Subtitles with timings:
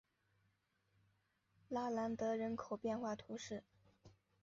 [1.69, 3.63] 拉兰德人口变化图示